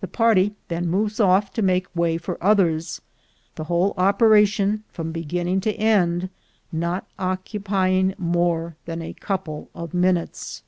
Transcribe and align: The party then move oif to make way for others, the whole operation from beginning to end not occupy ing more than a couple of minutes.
The 0.00 0.06
party 0.06 0.54
then 0.68 0.86
move 0.86 1.10
oif 1.14 1.50
to 1.54 1.60
make 1.60 1.88
way 1.92 2.18
for 2.18 2.38
others, 2.40 3.00
the 3.56 3.64
whole 3.64 3.94
operation 3.96 4.84
from 4.92 5.10
beginning 5.10 5.60
to 5.62 5.72
end 5.74 6.30
not 6.70 7.04
occupy 7.18 7.90
ing 7.90 8.14
more 8.16 8.76
than 8.84 9.02
a 9.02 9.12
couple 9.12 9.68
of 9.74 9.92
minutes. 9.92 10.62